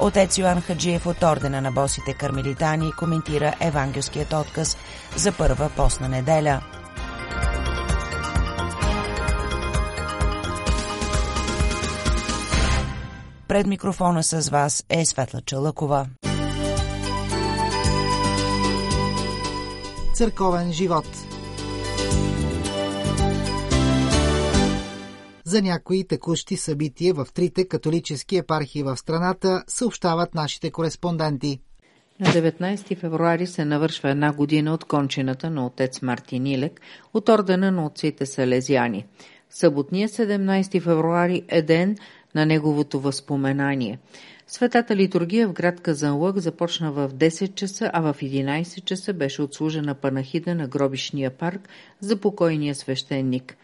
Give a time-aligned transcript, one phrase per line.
[0.00, 4.76] Отец Йоан Хаджиев от Ордена на босите кармелитани коментира евангелският отказ
[5.16, 6.60] за първа постна неделя.
[13.48, 16.06] Пред микрофона с вас е Светла Чалъкова.
[20.14, 21.27] Църковен живот
[25.48, 31.60] За някои текущи събития в трите католически епархии в страната съобщават нашите кореспонденти.
[32.20, 36.80] На 19 февруари се навършва една година от кончината на отец Мартин Илек
[37.14, 39.06] от ордена на отците Салезяни.
[39.50, 41.96] Съботния 17 февруари е ден
[42.34, 43.98] на неговото възпоменание.
[44.46, 49.94] Светата литургия в град Казанлък започна в 10 часа, а в 11 часа беше отслужена
[49.94, 51.68] панахида на гробишния парк
[52.00, 53.56] за покойния свещеник.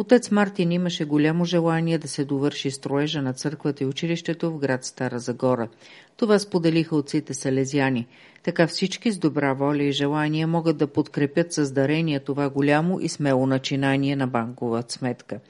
[0.00, 4.84] Отец Мартин имаше голямо желание да се довърши строежа на църквата и училището в град
[4.84, 5.68] Стара Загора.
[6.16, 8.06] Това споделиха отците салезяни.
[8.42, 13.46] Така всички с добра воля и желание могат да подкрепят създарение това голямо и смело
[13.46, 15.40] начинание на банкова сметка.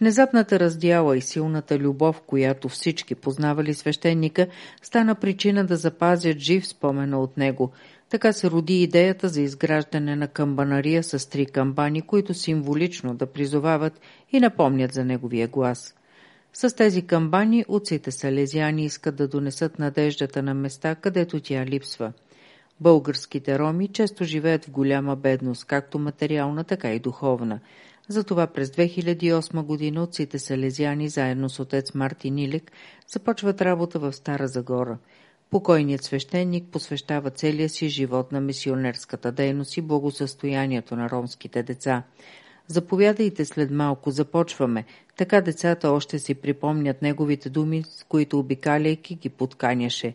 [0.00, 4.46] Внезапната раздяла и силната любов, която всички познавали свещеника,
[4.82, 7.72] стана причина да запазят жив спомена от него.
[8.10, 14.00] Така се роди идеята за изграждане на камбанария с три камбани, които символично да призовават
[14.32, 15.94] и напомнят за неговия глас.
[16.52, 22.12] С тези камбани отците салезяни искат да донесат надеждата на места, където тя липсва.
[22.80, 27.60] Българските роми често живеят в голяма бедност, както материална, така и духовна–
[28.08, 32.72] затова през 2008 година отците Салезяни заедно с отец Мартин Илик
[33.08, 34.98] започват работа в Стара Загора.
[35.50, 42.02] Покойният свещеник посвещава целия си живот на мисионерската дейност и благосъстоянието на ромските деца.
[42.68, 44.84] Заповядайте след малко, започваме.
[45.16, 50.14] Така децата още си припомнят неговите думи, с които обикаляйки ги подканяше.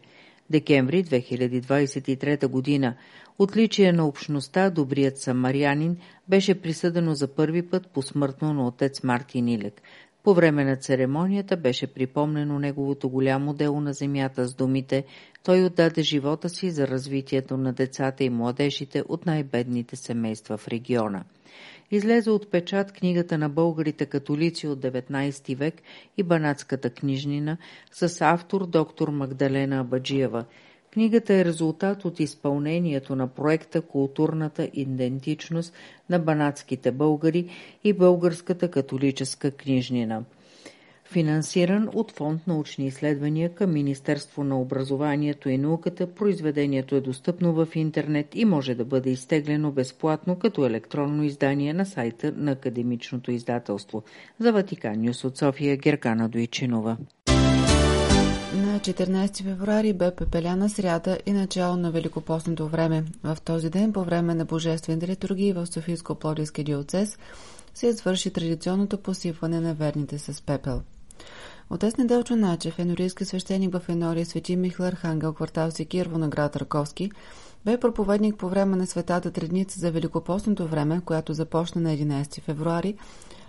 [0.50, 2.96] Декември 2023 година
[3.40, 5.97] Отличие на общността Добрият самарянин
[6.28, 9.81] беше присъдено за първи път посмъртно на отец Мартин Илек.
[10.24, 15.04] По време на церемонията беше припомнено неговото голямо дело на земята с думите
[15.44, 21.24] «Той отдаде живота си за развитието на децата и младежите от най-бедните семейства в региона».
[21.92, 25.82] Излезе от печат книгата на българите католици от 19 век
[26.18, 27.58] и банатската книжнина
[27.92, 30.46] с автор доктор Магдалена Абаджиева–
[30.94, 35.74] Книгата е резултат от изпълнението на проекта Културната идентичност
[36.09, 37.50] на банатските българи
[37.84, 40.24] и Българската католическа книжнина.
[41.12, 47.68] Финансиран от Фонд научни изследвания към Министерство на образованието и науката, произведението е достъпно в
[47.75, 54.03] интернет и може да бъде изтеглено безплатно като електронно издание на сайта на Академичното издателство.
[54.40, 56.97] За Ватикан Нюс от София Геркана Дойчинова.
[58.81, 63.03] На 14 февруари бе пепеляна сряда и начало на Великопостното време.
[63.24, 67.18] В този ден, по време на божествени литургии в Софийско-Плодийски диоцес,
[67.74, 70.81] се извърши традиционното посипване на верните с пепел.
[71.70, 77.12] Отец Неделчо Начев, енорийски свещеник в Енория Свети Михаил Архангел, квартал Секирво на град Раковски,
[77.66, 82.96] бе проповедник по време на Светата Тредница за Великопостното време, която започна на 11 февруари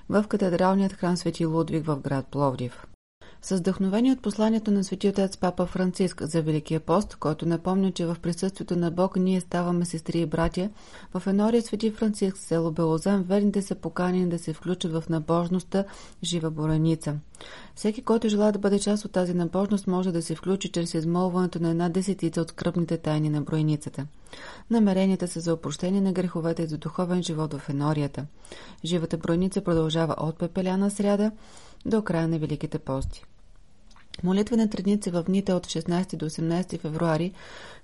[0.09, 2.87] в катедралният храм Свети Лудвиг в град Пловдив.
[3.45, 8.07] С вдъхновение от посланието на свети отец Папа Франциск за Великия пост, който напомня, че
[8.07, 10.71] в присъствието на Бог ние ставаме сестри и братя,
[11.15, 15.85] в Енория свети Франциск село Белозан верните са поканени да се включат в набожността
[16.23, 17.15] жива бореница.
[17.75, 21.63] Всеки, който желая да бъде част от тази набожност, може да се включи чрез измолването
[21.63, 24.07] на една десетица от скръпните тайни на броеницата.
[24.71, 28.27] Намеренията са за опрощение на греховете и за духовен живот в енорията.
[28.85, 31.31] Живата броеница продължава от пепеляна сряда
[31.87, 33.25] до края на Великите пости.
[34.25, 37.33] Молитвена тредница в дните от 16 до 18 февруари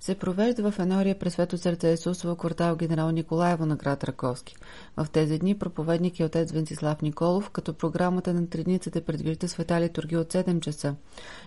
[0.01, 4.57] се провежда в Енория през Свето сърце Исусово квартал генерал Николаево на град Раковски.
[4.97, 10.21] В тези дни проповедник е отец Венцислав Николов, като програмата на тредницата предвижда света литургия
[10.21, 10.95] от 7 часа,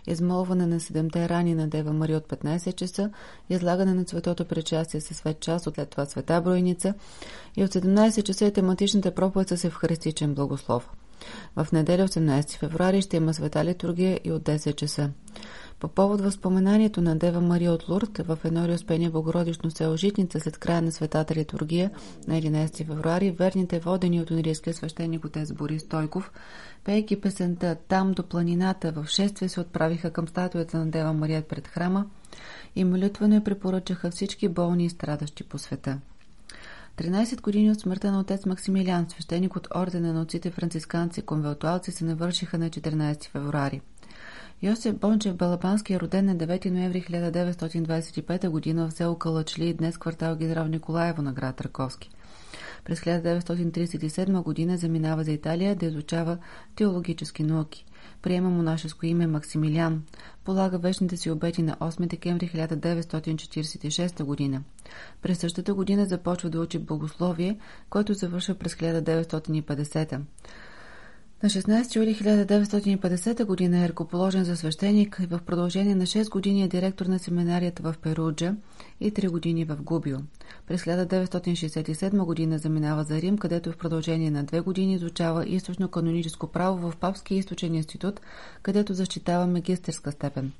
[0.08, 3.12] измолване на седемте рани на Дева Мария от 15 часа,
[3.50, 6.94] излагане на цветото причастие със свет час, след това света бройница
[7.58, 10.90] и от 17 часа е тематичната проповед с евхаристичен благослов.
[11.56, 15.10] В неделя 18 февруари ще има света литургия и от 10 часа.
[15.82, 20.58] По повод възпоменанието на Дева Мария от Лурд в едно Успение Богородично село Житница след
[20.58, 21.92] края на светата литургия
[22.28, 26.32] на 11 февруари, верните водени от унирийския свещеник отец Борис Стойков,
[26.84, 31.68] пейки песента «Там до планината» в шествие се отправиха към статуята на Дева Мария пред
[31.68, 32.06] храма
[32.76, 36.00] и молитвено препоръчаха всички болни и страдащи по света.
[37.02, 42.06] 13 години от смъртта на отец Максимилиан, свещеник от ордена на отците францисканци конвелтуалци се
[42.06, 43.82] навършиха на 14 февруари.
[44.62, 48.88] Йосиф Бончев Балапански е роден на 9 ноември 1925 г.
[48.88, 52.10] в село Калачли, днес квартал Гидрав Николаево на град Раковски.
[52.86, 54.78] През 1937 г.
[54.78, 56.38] заминава за Италия да изучава
[56.76, 57.86] теологически науки.
[58.22, 60.04] Приема монашеско име Максимилиан.
[60.46, 64.62] Полага вечните си обети на 8 декември 1946 г.
[65.22, 67.58] През същата година започва да учи богословие,
[67.90, 70.20] което завършва през 1950
[71.44, 73.78] на 16 юли 1950 г.
[73.78, 77.96] е ръкоположен за свещеник и в продължение на 6 години е директор на семинарията в
[78.02, 78.56] Перуджа
[79.00, 80.18] и 3 години в Губио.
[80.68, 82.58] През 1967 г.
[82.58, 87.76] заминава за Рим, където в продължение на 2 години изучава източно-каноническо право в Папския източен
[87.76, 88.22] институт,
[88.62, 90.52] където защитава магистерска степен.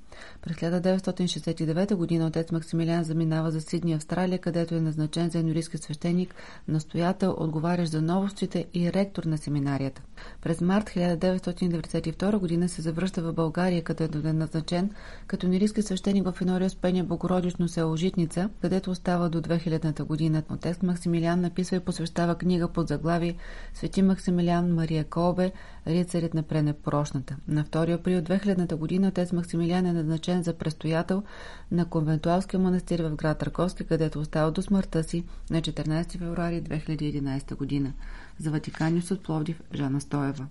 [0.42, 2.26] През 1969 г.
[2.26, 6.36] отец Максимилиан заминава за Сидни, Австралия, където е назначен за енорийски свещеник,
[6.68, 10.02] настоятел, отговарящ за новостите и ректор на семинарията.
[10.42, 12.68] През март 1992 г.
[12.68, 14.90] се завръща в България, където е назначен
[15.28, 20.44] като нирийски свещеник в Енория Спения Богородично село Житница, където остава до 2000 година.
[20.50, 23.36] Отец Максимилиан написва и посвещава книга под заглави
[23.74, 25.52] Свети Максимилиан Мария Колбе,
[25.88, 27.36] рицарят на пренепрошната.
[27.48, 31.24] На 2 април 2000 година отец Максимилиан е назначен за престоятел
[31.72, 37.56] на конвентуалския манастир в град Раковски, където остава до смъртта си на 14 февруари 2011
[37.56, 37.94] година.
[38.40, 40.48] За Ватиканиус от Пловдив Жана Стоева.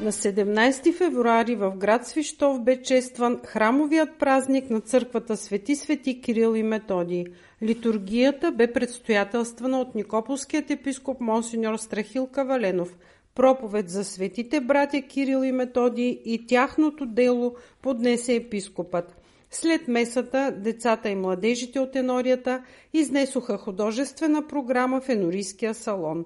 [0.00, 6.54] На 17 февруари в град Свищов бе честван храмовият празник на църквата Свети Свети Кирил
[6.56, 7.24] и Методий.
[7.62, 12.96] Литургията бе предстоятелствана от Никополският епископ Монсеньор Страхил Каваленов.
[13.34, 19.16] Проповед за светите братя Кирил и Методий и тяхното дело поднесе епископът.
[19.50, 22.62] След месата децата и младежите от енорията
[22.92, 26.24] изнесоха художествена програма в енорийския салон.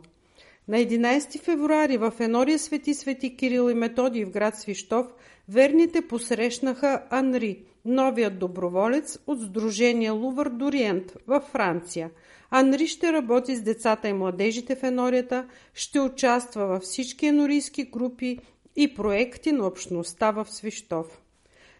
[0.71, 5.07] На 11 февруари в Енория Свети Свети Кирил и Методий в град Свищов
[5.49, 12.11] верните посрещнаха Анри, новият доброволец от Сдружение Лувър Дориент във Франция.
[12.51, 18.39] Анри ще работи с децата и младежите в енорията, ще участва във всички енорийски групи
[18.77, 21.21] и проекти на общността в Свищов.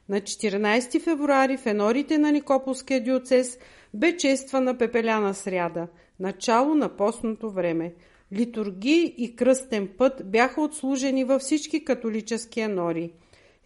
[0.09, 3.59] На 14 февруари в енорите на Никополския диоцес
[3.95, 5.87] бе чествана пепеляна сряда,
[6.21, 7.93] начало на постното време.
[8.33, 13.13] Литургии и кръстен път бяха отслужени във всички католически енори.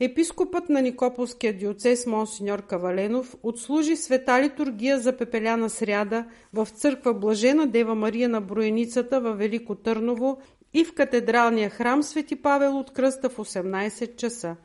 [0.01, 7.67] Епископът на Никополския диоцес Монсеньор Каваленов отслужи света литургия за пепеляна сряда в църква Блажена
[7.67, 10.39] Дева Мария на Броеницата във Велико Търново
[10.75, 14.57] и в катедралния храм Свети Павел от Кръста в 18 часа.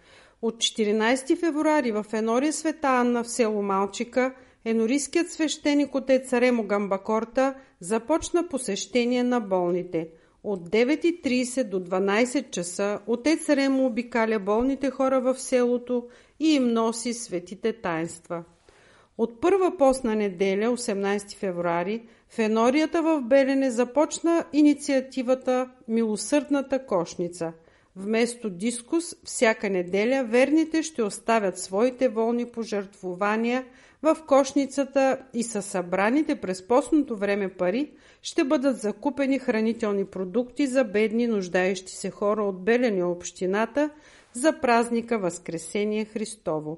[0.42, 4.34] От 14 февруари в Енория Света Анна в село Малчика
[4.66, 10.08] енорийският свещеник отец Ремо Гамбакорта започна посещение на болните.
[10.44, 16.08] От 9.30 до 12 часа отец Ремо обикаля болните хора в селото
[16.40, 18.44] и им носи светите таинства.
[19.18, 27.54] От първа постна неделя, 18 февруари, в Енорията в Белене започна инициативата Милосърдната кошница–
[27.96, 33.66] Вместо дискус, всяка неделя верните ще оставят своите волни пожертвования
[34.02, 37.92] в кошницата и със събраните през постното време пари
[38.22, 43.90] ще бъдат закупени хранителни продукти за бедни нуждаещи се хора от Белене общината
[44.34, 46.78] за празника Възкресение Христово.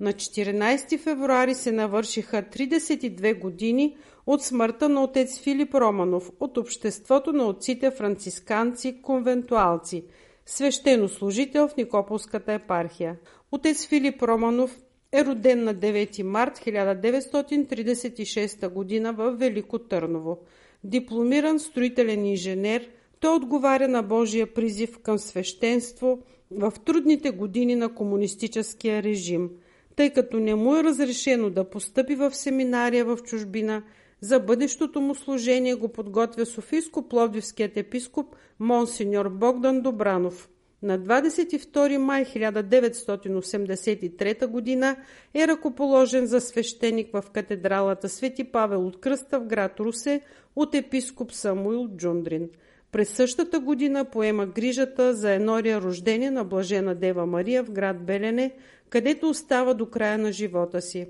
[0.00, 3.96] На 14 февруари се навършиха 32 години
[4.28, 10.04] от смъртта на отец Филип Романов от Обществото на отците францисканци конвентуалци,
[10.46, 13.16] свещенослужител в Никополската епархия.
[13.52, 14.78] Отец Филип Романов
[15.12, 18.68] е роден на 9 март 1936 г.
[19.12, 20.38] в Велико Търново.
[20.84, 22.88] Дипломиран строителен инженер,
[23.20, 26.18] той отговаря на Божия призив към свещенство
[26.50, 29.50] в трудните години на комунистическия режим–
[29.98, 33.82] тъй като не му е разрешено да постъпи в семинария в чужбина,
[34.20, 40.48] за бъдещото му служение го подготвя Софийско-Пловдивският епископ Монсеньор Богдан Добранов.
[40.82, 44.96] На 22 май 1983 г.
[45.34, 50.20] е ръкоположен за свещеник в катедралата Свети Павел от Кръста в град Русе
[50.56, 52.48] от епископ Самуил Джундрин.
[52.92, 58.54] През същата година поема грижата за енория рождение на Блажена Дева Мария в град Белене,
[58.90, 61.08] където остава до края на живота си.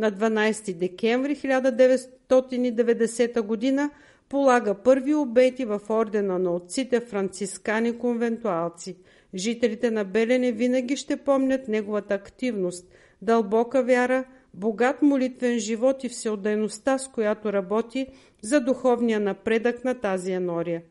[0.00, 3.90] На 12 декември 1990 година
[4.28, 8.96] полага първи обети в ордена на отците францискани конвентуалци.
[9.34, 12.88] Жителите на Белене винаги ще помнят неговата активност,
[13.22, 18.06] дълбока вяра, богат молитвен живот и всеотдайността, с която работи
[18.42, 20.82] за духовния напредък на тази енория.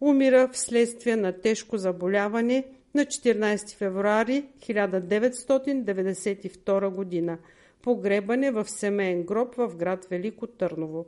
[0.00, 7.38] Умира вследствие на тежко заболяване на 14 февруари 1992 година.
[7.82, 11.06] Погребане в семейен гроб в град Велико Търново.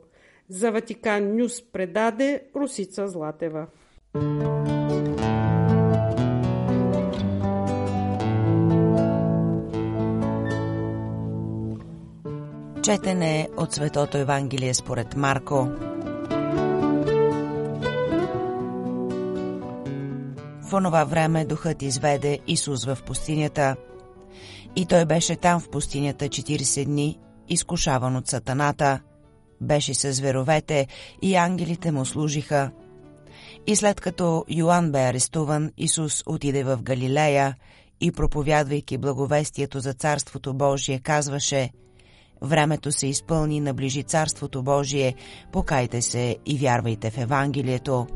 [0.49, 3.67] За Ватикан Нюс предаде Русица Златева.
[12.83, 15.67] Четене от Светото Евангелие според Марко.
[20.61, 23.75] В онова време духът изведе Исус в пустинята.
[24.75, 27.19] И той беше там в пустинята 40 дни,
[27.49, 28.99] изкушаван от сатаната.
[29.61, 30.87] Беше с зверовете
[31.21, 32.71] и ангелите му служиха.
[33.67, 37.55] И след като Йоанн бе арестуван, Исус отиде в Галилея
[38.01, 41.69] и проповядвайки благовестието за Царството Божие, казваше–
[42.41, 45.15] Времето се изпълни, наближи Царството Божие,
[45.51, 48.07] покайте се и вярвайте в Евангелието.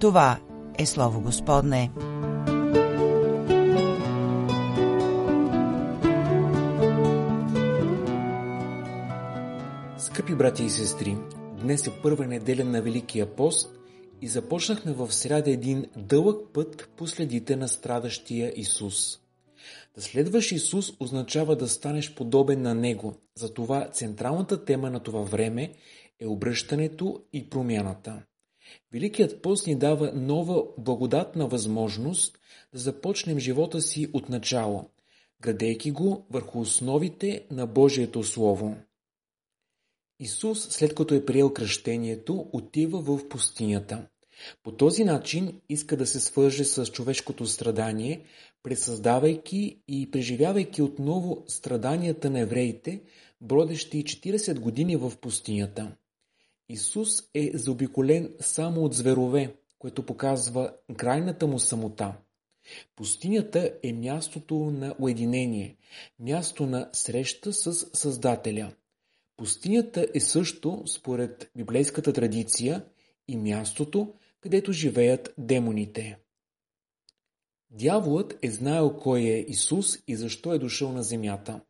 [0.00, 0.38] Това
[0.78, 1.90] е Слово Господне.
[10.12, 11.16] Скъпи брати и сестри,
[11.60, 13.78] днес е първа неделя на Великия пост
[14.22, 19.18] и започнахме в сряда един дълъг път по следите на страдащия Исус.
[19.94, 23.14] Да следваш Исус означава да станеш подобен на Него.
[23.34, 25.72] Затова централната тема на това време
[26.20, 28.22] е обръщането и промяната.
[28.92, 32.38] Великият пост ни дава нова благодатна възможност
[32.72, 34.90] да започнем живота си от начало,
[35.40, 38.76] градейки го върху основите на Божието Слово.
[40.22, 44.06] Исус, след като е приел кръщението, отива в пустинята.
[44.62, 48.24] По този начин иска да се свърже с човешкото страдание,
[48.62, 53.02] пресъздавайки и преживявайки отново страданията на евреите,
[53.40, 55.96] бродещи 40 години в пустинята.
[56.68, 62.14] Исус е заобиколен само от зверове, което показва крайната му самота.
[62.96, 65.76] Пустинята е мястото на уединение,
[66.18, 68.72] място на среща с Създателя.
[69.42, 72.84] Пустинята е също, според библейската традиция,
[73.28, 76.18] и мястото, където живеят демоните.
[77.70, 81.60] Дяволът е знаел кой е Исус и защо е дошъл на земята.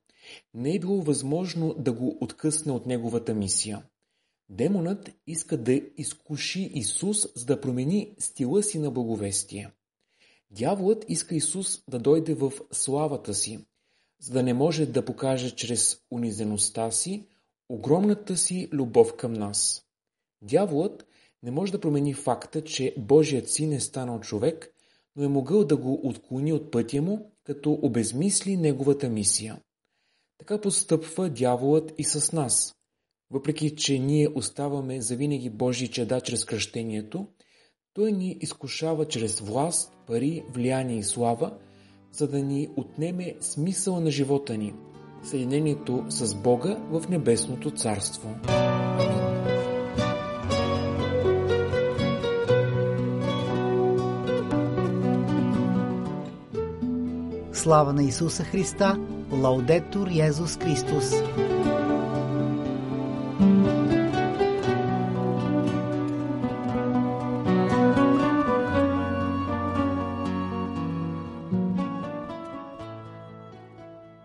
[0.55, 3.83] Не е било възможно да го откъсне от неговата мисия.
[4.49, 9.71] Демонът иска да изкуши Исус, за да промени стила си на благовестие.
[10.51, 13.67] Дяволът иска Исус да дойде в славата си,
[14.21, 17.29] за да не може да покаже чрез унизеността си
[17.69, 19.87] огромната си любов към нас.
[20.43, 21.07] Дяволът
[21.43, 24.75] не може да промени факта, че Божият син е станал човек,
[25.17, 29.61] но е могъл да го отклони от пътя му, като обезмисли неговата мисия.
[30.39, 32.75] Така постъпва дяволът и с нас.
[33.31, 37.27] Въпреки, че ние оставаме завинаги Божии чеда чрез кръщението,
[37.93, 41.59] той ни изкушава чрез власт, пари, влияние и слава,
[42.13, 44.75] за да ни отнеме смисъла на живота ни,
[45.23, 48.35] съединението с Бога в небесното царство.
[57.53, 58.99] Слава на Исуса Христа!
[59.33, 61.13] Лаудетур Йезус Христос!